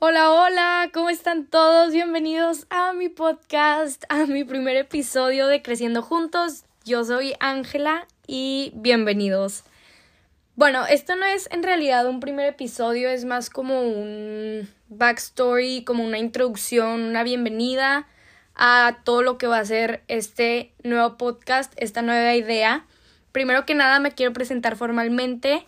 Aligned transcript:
Hola, 0.00 0.30
hola, 0.30 0.90
¿cómo 0.94 1.10
están 1.10 1.46
todos? 1.46 1.92
Bienvenidos 1.92 2.68
a 2.70 2.92
mi 2.92 3.08
podcast, 3.08 4.04
a 4.08 4.26
mi 4.26 4.44
primer 4.44 4.76
episodio 4.76 5.48
de 5.48 5.60
Creciendo 5.60 6.02
Juntos. 6.02 6.62
Yo 6.84 7.02
soy 7.02 7.34
Ángela 7.40 8.06
y 8.24 8.70
bienvenidos. 8.76 9.64
Bueno, 10.54 10.86
esto 10.86 11.16
no 11.16 11.26
es 11.26 11.48
en 11.50 11.64
realidad 11.64 12.06
un 12.06 12.20
primer 12.20 12.46
episodio, 12.46 13.08
es 13.08 13.24
más 13.24 13.50
como 13.50 13.82
un 13.82 14.68
backstory, 14.88 15.82
como 15.82 16.04
una 16.04 16.18
introducción, 16.18 17.02
una 17.02 17.24
bienvenida 17.24 18.06
a 18.54 18.98
todo 19.02 19.22
lo 19.22 19.36
que 19.36 19.48
va 19.48 19.58
a 19.58 19.64
ser 19.64 20.04
este 20.06 20.70
nuevo 20.84 21.16
podcast, 21.16 21.72
esta 21.74 22.02
nueva 22.02 22.36
idea. 22.36 22.86
Primero 23.32 23.66
que 23.66 23.74
nada 23.74 23.98
me 23.98 24.12
quiero 24.12 24.32
presentar 24.32 24.76
formalmente. 24.76 25.66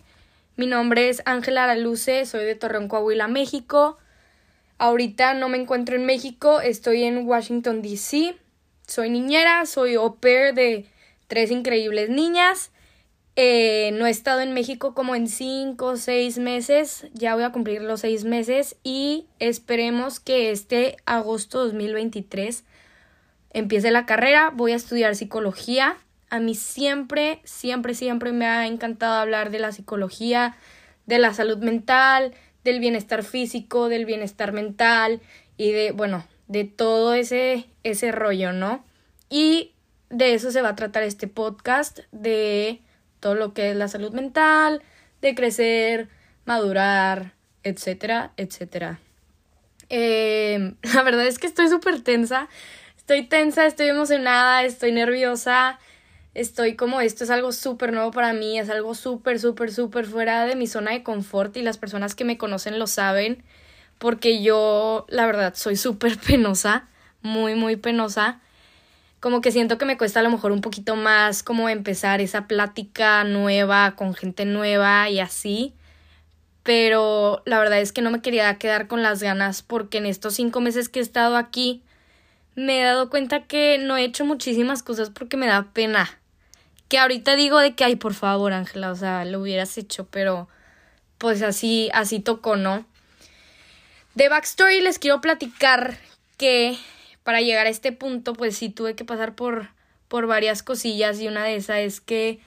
Mi 0.55 0.67
nombre 0.67 1.09
es 1.09 1.21
Ángela 1.25 1.65
Araluce, 1.65 2.25
soy 2.25 2.45
de 2.45 2.55
Torreón, 2.55 2.87
Coahuila, 2.87 3.27
México. 3.27 3.97
Ahorita 4.81 5.35
no 5.35 5.47
me 5.47 5.59
encuentro 5.59 5.95
en 5.95 6.07
México, 6.07 6.59
estoy 6.59 7.03
en 7.03 7.27
Washington, 7.27 7.83
D.C. 7.83 8.35
Soy 8.87 9.11
niñera, 9.11 9.67
soy 9.67 9.93
au 9.93 10.15
pair 10.15 10.55
de 10.55 10.87
tres 11.27 11.51
increíbles 11.51 12.09
niñas. 12.09 12.71
Eh, 13.35 13.91
no 13.93 14.07
he 14.07 14.09
estado 14.09 14.39
en 14.41 14.55
México 14.55 14.95
como 14.95 15.13
en 15.13 15.27
cinco 15.27 15.85
o 15.85 15.97
seis 15.97 16.39
meses, 16.39 17.05
ya 17.13 17.35
voy 17.35 17.43
a 17.43 17.51
cumplir 17.51 17.83
los 17.83 17.99
seis 17.99 18.23
meses 18.23 18.75
y 18.81 19.27
esperemos 19.37 20.19
que 20.19 20.49
este 20.49 20.97
agosto 21.05 21.59
2023 21.65 22.63
empiece 23.51 23.91
la 23.91 24.07
carrera, 24.07 24.49
voy 24.51 24.71
a 24.71 24.77
estudiar 24.77 25.15
psicología. 25.15 25.95
A 26.31 26.39
mí 26.39 26.55
siempre, 26.55 27.39
siempre, 27.43 27.93
siempre 27.93 28.31
me 28.31 28.47
ha 28.47 28.65
encantado 28.65 29.13
hablar 29.13 29.51
de 29.51 29.59
la 29.59 29.73
psicología, 29.73 30.55
de 31.05 31.19
la 31.19 31.35
salud 31.35 31.59
mental, 31.59 32.33
del 32.63 32.79
bienestar 32.79 33.23
físico, 33.23 33.89
del 33.89 34.05
bienestar 34.05 34.51
mental 34.51 35.21
y 35.57 35.71
de, 35.71 35.91
bueno, 35.91 36.25
de 36.47 36.65
todo 36.65 37.13
ese, 37.13 37.65
ese 37.83 38.11
rollo, 38.11 38.53
¿no? 38.53 38.83
Y 39.29 39.71
de 40.09 40.33
eso 40.33 40.51
se 40.51 40.61
va 40.61 40.69
a 40.69 40.75
tratar 40.75 41.03
este 41.03 41.27
podcast, 41.27 41.99
de 42.11 42.81
todo 43.19 43.35
lo 43.35 43.53
que 43.53 43.71
es 43.71 43.75
la 43.75 43.87
salud 43.87 44.11
mental, 44.11 44.81
de 45.21 45.35
crecer, 45.35 46.09
madurar, 46.45 47.33
etcétera, 47.63 48.33
etcétera. 48.37 48.99
Eh, 49.89 50.73
la 50.93 51.03
verdad 51.03 51.27
es 51.27 51.39
que 51.39 51.47
estoy 51.47 51.69
súper 51.69 52.01
tensa. 52.01 52.49
Estoy 52.97 53.23
tensa, 53.23 53.65
estoy 53.65 53.87
emocionada, 53.87 54.63
estoy 54.63 54.91
nerviosa. 54.91 55.79
Estoy 56.33 56.75
como 56.75 57.01
esto 57.01 57.23
es 57.25 57.29
algo 57.29 57.51
súper 57.51 57.91
nuevo 57.91 58.11
para 58.11 58.31
mí, 58.33 58.57
es 58.57 58.69
algo 58.69 58.95
súper, 58.95 59.39
súper, 59.39 59.71
súper 59.71 60.05
fuera 60.05 60.45
de 60.45 60.55
mi 60.55 60.67
zona 60.67 60.91
de 60.91 61.03
confort 61.03 61.57
y 61.57 61.61
las 61.61 61.77
personas 61.77 62.15
que 62.15 62.23
me 62.23 62.37
conocen 62.37 62.79
lo 62.79 62.87
saben 62.87 63.43
porque 64.01 64.41
yo, 64.41 65.05
la 65.09 65.27
verdad, 65.27 65.53
soy 65.55 65.75
súper 65.75 66.17
penosa, 66.27 66.87
muy, 67.21 67.53
muy 67.53 67.75
penosa. 67.75 68.39
Como 69.19 69.41
que 69.41 69.51
siento 69.51 69.77
que 69.77 69.85
me 69.85 69.97
cuesta 69.97 70.21
a 70.21 70.23
lo 70.23 70.31
mejor 70.31 70.51
un 70.51 70.61
poquito 70.61 70.95
más 70.95 71.43
como 71.43 71.69
empezar 71.69 72.21
esa 72.21 72.47
plática 72.47 73.23
nueva 73.23 73.95
con 73.95 74.15
gente 74.15 74.45
nueva 74.45 75.07
y 75.09 75.19
así. 75.19 75.75
Pero 76.63 77.43
la 77.45 77.59
verdad 77.59 77.79
es 77.79 77.91
que 77.91 78.01
no 78.01 78.09
me 78.09 78.21
quería 78.21 78.57
quedar 78.57 78.87
con 78.87 79.03
las 79.03 79.21
ganas 79.21 79.61
porque 79.61 79.99
en 79.99 80.07
estos 80.07 80.33
cinco 80.33 80.61
meses 80.61 80.89
que 80.89 80.99
he 80.99 81.03
estado 81.03 81.37
aquí 81.37 81.83
me 82.55 82.81
he 82.81 82.83
dado 82.83 83.09
cuenta 83.11 83.45
que 83.45 83.77
no 83.77 83.97
he 83.97 84.03
hecho 84.03 84.25
muchísimas 84.25 84.81
cosas 84.81 85.11
porque 85.11 85.37
me 85.37 85.45
da 85.45 85.67
pena. 85.73 86.20
Que 86.91 86.99
ahorita 86.99 87.37
digo 87.37 87.57
de 87.59 87.73
que, 87.73 87.85
ay, 87.85 87.95
por 87.95 88.13
favor, 88.13 88.51
Ángela, 88.51 88.91
o 88.91 88.95
sea, 88.95 89.23
lo 89.23 89.39
hubieras 89.39 89.77
hecho, 89.77 90.07
pero 90.11 90.49
pues 91.19 91.41
así, 91.41 91.89
así 91.93 92.19
tocó, 92.19 92.57
¿no? 92.57 92.85
De 94.13 94.27
backstory 94.27 94.81
les 94.81 94.99
quiero 94.99 95.21
platicar 95.21 95.97
que 96.35 96.77
para 97.23 97.39
llegar 97.39 97.65
a 97.65 97.69
este 97.69 97.93
punto, 97.93 98.33
pues 98.33 98.57
sí 98.57 98.67
tuve 98.67 98.93
que 98.93 99.05
pasar 99.05 99.35
por, 99.35 99.69
por 100.09 100.27
varias 100.27 100.63
cosillas 100.63 101.21
y 101.21 101.29
una 101.29 101.45
de 101.45 101.55
esas 101.55 101.77
es 101.77 102.01
que 102.01 102.41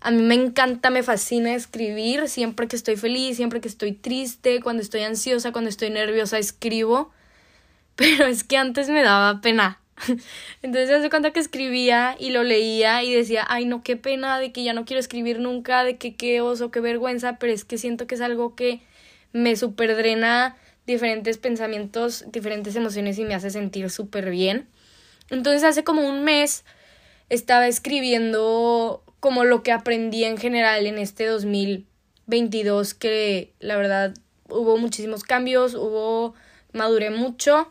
a 0.00 0.10
mí 0.10 0.20
me 0.20 0.34
encanta, 0.34 0.90
me 0.90 1.02
fascina 1.02 1.54
escribir, 1.54 2.28
siempre 2.28 2.68
que 2.68 2.76
estoy 2.76 2.96
feliz, 2.96 3.36
siempre 3.36 3.62
que 3.62 3.68
estoy 3.68 3.92
triste, 3.92 4.60
cuando 4.60 4.82
estoy 4.82 5.04
ansiosa, 5.04 5.52
cuando 5.52 5.70
estoy 5.70 5.88
nerviosa, 5.88 6.36
escribo 6.36 7.12
pero 7.96 8.26
es 8.26 8.44
que 8.44 8.58
antes 8.58 8.90
me 8.90 9.02
daba 9.02 9.40
pena. 9.40 9.80
Entonces 10.62 10.90
hace 10.90 11.10
cuenta 11.10 11.32
que 11.32 11.40
escribía 11.40 12.16
y 12.18 12.30
lo 12.30 12.42
leía 12.42 13.02
y 13.02 13.12
decía, 13.12 13.44
ay 13.48 13.64
no, 13.64 13.82
qué 13.82 13.96
pena 13.96 14.38
de 14.38 14.52
que 14.52 14.62
ya 14.62 14.72
no 14.72 14.84
quiero 14.84 15.00
escribir 15.00 15.40
nunca, 15.40 15.84
de 15.84 15.96
que 15.96 16.14
qué 16.16 16.40
oso, 16.40 16.70
qué 16.70 16.80
vergüenza, 16.80 17.38
pero 17.38 17.52
es 17.52 17.64
que 17.64 17.78
siento 17.78 18.06
que 18.06 18.14
es 18.16 18.20
algo 18.20 18.54
que 18.54 18.80
me 19.32 19.56
superdrena 19.56 20.56
diferentes 20.86 21.38
pensamientos, 21.38 22.24
diferentes 22.28 22.76
emociones 22.76 23.18
y 23.18 23.24
me 23.24 23.34
hace 23.34 23.50
sentir 23.50 23.90
súper 23.90 24.30
bien. 24.30 24.68
Entonces 25.30 25.64
hace 25.64 25.82
como 25.82 26.08
un 26.08 26.24
mes 26.24 26.64
estaba 27.28 27.66
escribiendo 27.66 29.02
como 29.18 29.44
lo 29.44 29.62
que 29.62 29.72
aprendí 29.72 30.24
en 30.24 30.36
general 30.36 30.86
en 30.86 30.98
este 30.98 31.26
2022 31.26 32.94
que 32.94 33.52
la 33.58 33.76
verdad 33.76 34.14
hubo 34.48 34.78
muchísimos 34.78 35.24
cambios, 35.24 35.74
hubo 35.74 36.34
maduré 36.72 37.10
mucho 37.10 37.68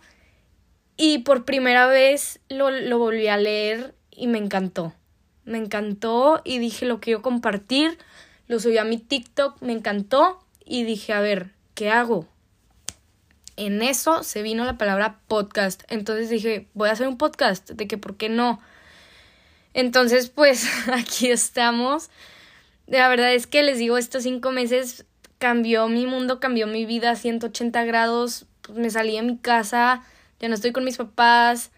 y 0.97 1.19
por 1.19 1.45
primera 1.45 1.87
vez 1.87 2.39
lo, 2.49 2.69
lo 2.69 2.97
volví 2.99 3.27
a 3.27 3.37
leer 3.37 3.95
y 4.11 4.27
me 4.27 4.37
encantó. 4.37 4.93
Me 5.43 5.57
encantó 5.57 6.41
y 6.43 6.57
dije 6.59 6.85
lo 6.85 6.99
quiero 6.99 7.21
compartir. 7.21 7.97
Lo 8.47 8.59
subí 8.59 8.77
a 8.77 8.83
mi 8.83 8.97
TikTok, 8.97 9.61
me 9.61 9.73
encantó 9.73 10.39
y 10.65 10.83
dije, 10.83 11.13
a 11.13 11.19
ver, 11.19 11.51
¿qué 11.73 11.89
hago? 11.89 12.27
En 13.55 13.81
eso 13.81 14.23
se 14.23 14.41
vino 14.41 14.65
la 14.65 14.77
palabra 14.77 15.19
podcast. 15.27 15.83
Entonces 15.87 16.29
dije, 16.29 16.67
voy 16.73 16.89
a 16.89 16.91
hacer 16.91 17.07
un 17.07 17.17
podcast, 17.17 17.71
de 17.71 17.87
que 17.87 17.97
por 17.97 18.17
qué 18.17 18.29
no. 18.29 18.59
Entonces, 19.73 20.29
pues 20.29 20.67
aquí 20.93 21.29
estamos. 21.29 22.09
La 22.87 23.07
verdad 23.07 23.33
es 23.33 23.47
que 23.47 23.63
les 23.63 23.77
digo, 23.77 23.97
estos 23.97 24.23
cinco 24.23 24.51
meses 24.51 25.05
cambió 25.37 25.87
mi 25.87 26.05
mundo, 26.05 26.39
cambió 26.39 26.67
mi 26.67 26.85
vida 26.85 27.11
a 27.11 27.15
180 27.15 27.83
grados. 27.85 28.45
Pues 28.61 28.77
me 28.77 28.89
salí 28.89 29.15
de 29.15 29.21
mi 29.21 29.37
casa, 29.37 30.03
ya 30.39 30.49
no 30.49 30.55
estoy 30.55 30.71
con 30.71 30.83
mis 30.83 30.97
papás, 30.97 31.71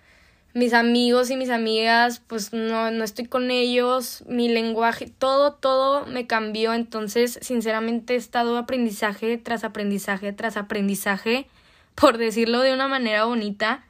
mis 0.54 0.74
amigos 0.74 1.30
y 1.30 1.36
mis 1.36 1.50
amigas, 1.50 2.22
pues 2.26 2.52
no, 2.52 2.90
no 2.90 3.04
estoy 3.04 3.26
con 3.26 3.52
ellos, 3.52 4.24
mi 4.28 4.50
lenguaje, 4.50 5.12
todo, 5.20 5.54
todo 5.54 6.06
me 6.08 6.26
cambió, 6.26 6.74
entonces 6.74 7.38
sinceramente 7.42 8.16
he 8.16 8.18
estado 8.18 8.58
aprendizaje 8.58 9.38
tras 9.38 9.64
aprendizaje 9.64 10.34
tras 10.34 10.58
aprendizaje, 10.58 11.48
por 11.96 12.18
decirlo 12.18 12.62
de 12.62 12.74
una 12.74 12.88
manera 12.88 13.26
bonita. 13.26 13.84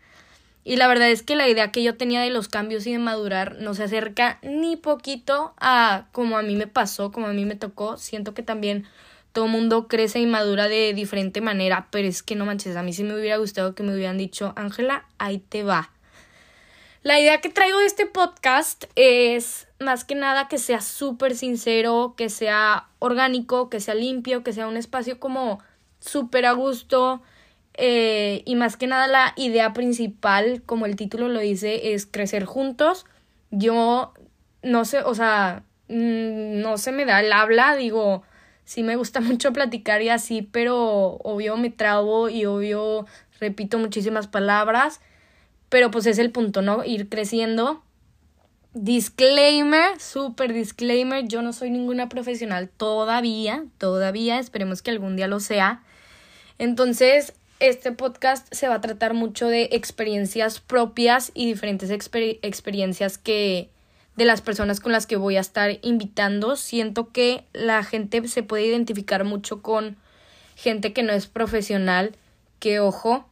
Y 0.65 0.75
la 0.75 0.89
verdad 0.89 1.09
es 1.09 1.23
que 1.23 1.37
la 1.37 1.47
idea 1.47 1.71
que 1.71 1.81
yo 1.81 1.95
tenía 1.95 2.19
de 2.19 2.29
los 2.29 2.49
cambios 2.49 2.85
y 2.85 2.91
de 2.91 2.99
madurar 2.99 3.55
no 3.61 3.73
se 3.73 3.83
acerca 3.83 4.37
ni 4.41 4.75
poquito 4.75 5.53
a 5.61 6.07
como 6.11 6.37
a 6.37 6.41
mí 6.41 6.57
me 6.57 6.67
pasó, 6.67 7.13
como 7.13 7.27
a 7.27 7.33
mí 7.33 7.45
me 7.45 7.55
tocó. 7.55 7.95
Siento 7.95 8.33
que 8.33 8.43
también 8.43 8.85
todo 9.37 9.45
mundo 9.45 9.87
crece 9.87 10.17
y 10.17 10.25
madura 10.25 10.67
de 10.67 10.95
diferente 10.95 11.41
manera, 11.41 11.89
pero 11.91 12.07
es 12.07 12.23
que 12.23 12.33
no 12.33 12.47
manches, 12.47 12.75
a 12.75 12.81
mí 12.81 12.91
sí 12.91 13.03
me 13.03 13.13
hubiera 13.13 13.37
gustado 13.37 13.75
que 13.75 13.83
me 13.83 13.93
hubieran 13.93 14.17
dicho, 14.17 14.51
Ángela, 14.55 15.05
ahí 15.19 15.37
te 15.37 15.61
va. 15.61 15.91
La 17.03 17.19
idea 17.19 17.39
que 17.39 17.49
traigo 17.49 17.77
de 17.77 17.85
este 17.85 18.07
podcast 18.07 18.85
es 18.95 19.67
más 19.79 20.05
que 20.05 20.15
nada 20.15 20.47
que 20.47 20.57
sea 20.57 20.81
súper 20.81 21.35
sincero, 21.35 22.15
que 22.17 22.29
sea 22.29 22.87
orgánico, 22.97 23.69
que 23.69 23.79
sea 23.79 23.93
limpio, 23.93 24.41
que 24.41 24.53
sea 24.53 24.65
un 24.65 24.75
espacio 24.75 25.19
como 25.19 25.59
súper 25.99 26.47
a 26.47 26.53
gusto. 26.53 27.21
Eh, 27.75 28.41
y 28.43 28.55
más 28.55 28.75
que 28.75 28.87
nada 28.87 29.05
la 29.05 29.33
idea 29.35 29.71
principal, 29.73 30.63
como 30.65 30.87
el 30.87 30.95
título 30.95 31.27
lo 31.29 31.41
dice, 31.41 31.93
es 31.93 32.07
crecer 32.07 32.45
juntos. 32.45 33.05
Yo 33.51 34.15
no 34.63 34.83
sé, 34.83 35.01
o 35.03 35.13
sea, 35.13 35.61
mm, 35.89 36.59
no 36.59 36.79
se 36.79 36.91
me 36.91 37.05
da 37.05 37.19
el 37.19 37.31
habla, 37.31 37.75
digo, 37.75 38.23
sí 38.67 38.83
me 38.83 38.97
gusta 38.97 39.21
mucho 39.21 39.53
platicar 39.53 40.03
y 40.03 40.09
así, 40.09 40.43
pero 40.43 41.17
obvio 41.23 41.57
me 41.57 41.71
trabo 41.71 42.29
y 42.29 42.45
obvio 42.45 43.07
repito 43.39 43.79
muchísimas 43.79 44.27
palabras, 44.27 44.99
pero 45.69 45.89
pues 45.89 46.05
es 46.05 46.19
el 46.19 46.31
punto, 46.31 46.61
¿no? 46.61 46.83
Ir 46.83 47.09
creciendo. 47.09 47.81
Disclaimer, 48.73 49.99
super 49.99 50.53
disclaimer, 50.53 51.27
yo 51.27 51.41
no 51.41 51.51
soy 51.51 51.71
ninguna 51.71 52.09
profesional 52.09 52.69
todavía, 52.69 53.65
todavía, 53.79 54.37
esperemos 54.37 54.83
que 54.83 54.91
algún 54.91 55.15
día 55.15 55.27
lo 55.27 55.39
sea. 55.39 55.81
Entonces, 56.59 57.33
este 57.59 57.91
podcast 57.91 58.53
se 58.53 58.67
va 58.67 58.75
a 58.75 58.81
tratar 58.81 59.13
mucho 59.13 59.47
de 59.47 59.69
experiencias 59.71 60.59
propias 60.59 61.31
y 61.33 61.47
diferentes 61.47 61.89
experiencias 61.89 63.17
que, 63.17 63.71
de 64.17 64.25
las 64.25 64.41
personas 64.41 64.81
con 64.81 64.91
las 64.91 65.07
que 65.07 65.15
voy 65.15 65.37
a 65.37 65.41
estar 65.41 65.79
invitando. 65.81 66.57
Siento 66.57 67.13
que 67.13 67.45
la 67.53 67.83
gente 67.83 68.27
se 68.27 68.43
puede 68.43 68.65
identificar 68.65 69.23
mucho 69.23 69.61
con 69.61 69.95
gente 70.55 70.91
que 70.91 71.03
no 71.03 71.13
es 71.13 71.27
profesional, 71.27 72.15
que 72.59 72.79
ojo, 72.79 73.29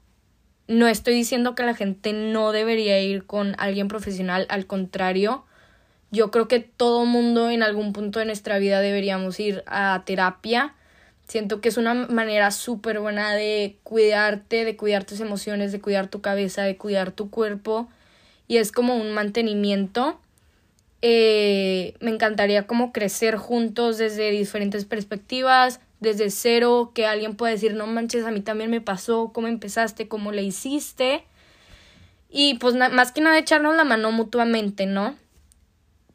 no 0.68 0.88
estoy 0.88 1.16
diciendo 1.16 1.56
que 1.56 1.64
la 1.64 1.76
gente 1.76 2.14
no 2.14 2.52
debería 2.52 3.02
ir 3.02 3.26
con 3.26 3.56
alguien 3.58 3.88
profesional, 3.88 4.46
al 4.50 4.66
contrario, 4.66 5.46
yo 6.12 6.32
creo 6.32 6.48
que 6.48 6.60
todo 6.60 7.06
mundo 7.06 7.50
en 7.50 7.64
algún 7.64 7.92
punto 7.92 8.20
de 8.20 8.26
nuestra 8.26 8.58
vida 8.60 8.80
deberíamos 8.80 9.40
ir 9.40 9.64
a 9.68 10.04
terapia, 10.06 10.76
Siento 11.28 11.60
que 11.60 11.70
es 11.70 11.78
una 11.78 11.94
manera 11.96 12.52
súper 12.52 13.00
buena 13.00 13.34
de 13.34 13.78
cuidarte, 13.84 14.64
de 14.64 14.78
cuidar 14.78 15.06
tus 15.06 15.20
emociones, 15.20 15.72
de 15.72 15.82
cuidar 15.82 16.08
tu 16.08 16.22
cabeza, 16.22 16.62
de 16.62 16.78
cuidar 16.78 17.12
tu 17.12 17.32
cuerpo. 17.32 17.90
Y 18.48 18.58
es 18.58 18.72
como 18.72 18.96
un 18.96 19.12
mantenimiento. 19.12 20.20
Eh, 21.08 21.94
me 22.00 22.10
encantaría 22.10 22.66
como 22.66 22.92
crecer 22.92 23.36
juntos 23.38 24.00
desde 24.00 24.32
diferentes 24.32 24.86
perspectivas, 24.86 25.80
desde 26.00 26.32
cero, 26.32 26.94
que 26.96 27.06
alguien 27.06 27.36
pueda 27.36 27.52
decir, 27.52 27.76
no 27.76 27.86
manches, 27.86 28.26
a 28.26 28.32
mí 28.32 28.42
también 28.42 28.72
me 28.72 28.82
pasó, 28.82 29.30
cómo 29.32 29.46
empezaste, 29.46 30.08
cómo 30.08 30.32
le 30.32 30.42
hiciste. 30.42 31.24
Y 32.28 32.56
pues 32.56 32.74
más 32.74 33.12
que 33.12 33.22
nada 33.22 33.38
echarnos 33.38 33.76
la 33.76 33.84
mano 33.84 34.12
mutuamente, 34.12 34.88
¿no? 34.88 35.16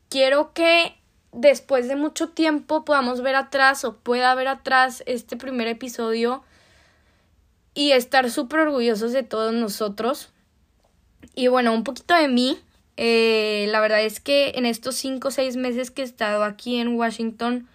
Quiero 0.09 0.53
que 0.55 0.97
después 1.31 1.87
de 1.87 1.95
mucho 1.95 2.31
tiempo 2.31 2.85
podamos 2.85 3.21
ver 3.23 3.37
atrás 3.37 3.85
o 3.85 3.97
pueda 3.97 4.35
ver 4.35 4.49
atrás 4.49 5.05
este 5.07 5.37
primer 5.37 5.69
episodio 5.69 6.43
y 7.75 7.93
estar 7.93 8.29
súper 8.29 8.59
orgullosos 8.59 9.13
de 9.13 9.23
todos 9.23 9.53
nosotros. 9.55 10.31
Y 11.37 11.47
bueno, 11.47 11.73
un 11.73 11.85
poquito 11.85 12.13
de 12.17 12.27
mí. 12.27 12.59
Eh, 13.02 13.67
la 13.70 13.81
verdad 13.81 14.02
es 14.02 14.20
que 14.20 14.52
en 14.56 14.67
estos 14.67 14.97
cinco 14.97 15.29
o 15.29 15.31
seis 15.31 15.56
meses 15.56 15.91
que 15.91 16.02
he 16.02 16.05
estado 16.05 16.44
aquí 16.44 16.76
en 16.76 16.97
Washington, 16.97 17.67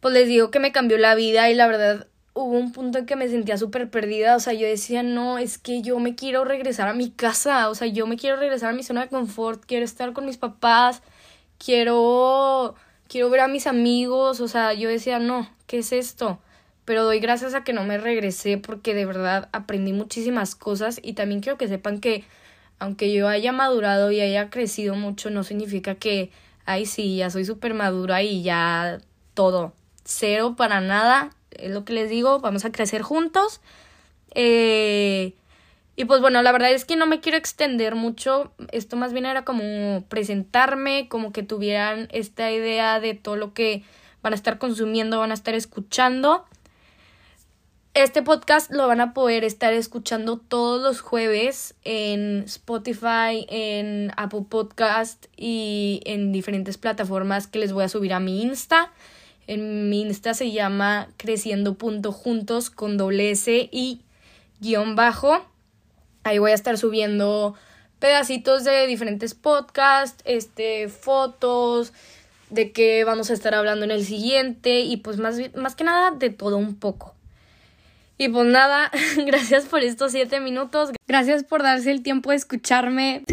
pues 0.00 0.12
les 0.12 0.26
digo 0.26 0.50
que 0.50 0.58
me 0.58 0.72
cambió 0.72 0.98
la 0.98 1.14
vida 1.14 1.48
y 1.48 1.54
la 1.54 1.68
verdad 1.68 2.08
hubo 2.34 2.58
un 2.58 2.72
punto 2.72 2.98
en 2.98 3.06
que 3.06 3.14
me 3.14 3.28
sentía 3.28 3.56
súper 3.56 3.90
perdida. 3.90 4.36
O 4.36 4.40
sea, 4.40 4.52
yo 4.52 4.66
decía, 4.66 5.02
no, 5.02 5.38
es 5.38 5.58
que 5.58 5.82
yo 5.82 5.98
me 6.00 6.16
quiero 6.16 6.44
regresar 6.44 6.88
a 6.88 6.94
mi 6.94 7.10
casa. 7.10 7.68
O 7.70 7.74
sea, 7.74 7.86
yo 7.86 8.06
me 8.06 8.16
quiero 8.16 8.36
regresar 8.36 8.70
a 8.70 8.76
mi 8.76 8.82
zona 8.82 9.02
de 9.02 9.08
confort. 9.08 9.64
Quiero 9.64 9.84
estar 9.84 10.12
con 10.12 10.26
mis 10.26 10.38
papás 10.38 11.00
quiero, 11.58 12.74
quiero 13.08 13.30
ver 13.30 13.40
a 13.40 13.48
mis 13.48 13.66
amigos, 13.66 14.40
o 14.40 14.48
sea, 14.48 14.74
yo 14.74 14.88
decía, 14.88 15.18
no, 15.18 15.48
¿qué 15.66 15.78
es 15.78 15.92
esto? 15.92 16.38
Pero 16.84 17.04
doy 17.04 17.20
gracias 17.20 17.54
a 17.54 17.64
que 17.64 17.72
no 17.72 17.84
me 17.84 17.98
regresé 17.98 18.58
porque 18.58 18.94
de 18.94 19.06
verdad 19.06 19.48
aprendí 19.52 19.92
muchísimas 19.92 20.54
cosas 20.54 21.00
y 21.02 21.14
también 21.14 21.40
quiero 21.40 21.56
que 21.56 21.68
sepan 21.68 22.00
que 22.00 22.24
aunque 22.78 23.12
yo 23.12 23.28
haya 23.28 23.52
madurado 23.52 24.10
y 24.10 24.20
haya 24.20 24.50
crecido 24.50 24.94
mucho, 24.94 25.30
no 25.30 25.44
significa 25.44 25.94
que, 25.94 26.30
ay, 26.64 26.86
sí, 26.86 27.16
ya 27.16 27.30
soy 27.30 27.44
súper 27.44 27.74
madura 27.74 28.22
y 28.22 28.42
ya 28.42 28.98
todo. 29.34 29.72
Cero 30.04 30.54
para 30.56 30.80
nada, 30.80 31.30
es 31.50 31.70
lo 31.70 31.84
que 31.84 31.92
les 31.92 32.10
digo, 32.10 32.40
vamos 32.40 32.64
a 32.64 32.72
crecer 32.72 33.02
juntos. 33.02 33.60
Eh, 34.34 35.34
y 35.96 36.04
pues 36.06 36.20
bueno, 36.20 36.42
la 36.42 36.52
verdad 36.52 36.72
es 36.72 36.84
que 36.84 36.96
no 36.96 37.06
me 37.06 37.20
quiero 37.20 37.38
extender 37.38 37.94
mucho. 37.94 38.52
Esto 38.72 38.96
más 38.96 39.12
bien 39.12 39.26
era 39.26 39.44
como 39.44 40.04
presentarme, 40.08 41.08
como 41.08 41.32
que 41.32 41.42
tuvieran 41.42 42.08
esta 42.10 42.50
idea 42.50 42.98
de 42.98 43.14
todo 43.14 43.36
lo 43.36 43.54
que 43.54 43.84
van 44.22 44.32
a 44.32 44.36
estar 44.36 44.58
consumiendo, 44.58 45.20
van 45.20 45.30
a 45.30 45.34
estar 45.34 45.54
escuchando. 45.54 46.44
Este 47.94 48.22
podcast 48.22 48.72
lo 48.72 48.88
van 48.88 49.00
a 49.00 49.14
poder 49.14 49.44
estar 49.44 49.72
escuchando 49.72 50.36
todos 50.36 50.82
los 50.82 51.00
jueves 51.00 51.76
en 51.84 52.42
Spotify, 52.42 53.46
en 53.48 54.10
Apple 54.16 54.46
Podcast 54.48 55.26
y 55.36 56.00
en 56.04 56.32
diferentes 56.32 56.76
plataformas 56.76 57.46
que 57.46 57.60
les 57.60 57.72
voy 57.72 57.84
a 57.84 57.88
subir 57.88 58.12
a 58.12 58.18
mi 58.18 58.42
Insta. 58.42 58.90
En 59.46 59.90
mi 59.90 60.02
Insta 60.02 60.34
se 60.34 60.50
llama 60.50 61.06
creciendo.juntos 61.18 62.68
con 62.68 62.96
doble 62.96 63.30
S 63.30 63.68
y 63.70 64.00
guion 64.58 64.96
bajo. 64.96 65.46
Ahí 66.24 66.40
voy 66.40 66.50
a 66.50 66.54
estar 66.54 66.76
subiendo 66.76 67.54
pedacitos 68.00 68.64
de 68.64 68.88
diferentes 68.88 69.36
podcasts, 69.36 70.20
este, 70.24 70.88
fotos, 70.88 71.92
de 72.50 72.72
qué 72.72 73.04
vamos 73.04 73.30
a 73.30 73.34
estar 73.34 73.54
hablando 73.54 73.84
en 73.84 73.92
el 73.92 74.04
siguiente 74.04 74.80
y 74.80 74.96
pues 74.96 75.18
más, 75.18 75.36
más 75.54 75.76
que 75.76 75.84
nada 75.84 76.10
de 76.10 76.30
todo 76.30 76.56
un 76.56 76.74
poco. 76.74 77.13
Y 78.16 78.28
pues 78.28 78.46
nada, 78.46 78.90
gracias 79.26 79.64
por 79.64 79.82
estos 79.82 80.12
siete 80.12 80.40
minutos, 80.40 80.90
gracias 81.06 81.44
por 81.44 81.62
darse 81.62 81.90
el 81.90 82.02
tiempo 82.02 82.30
de 82.30 82.36
escucharme. 82.36 83.24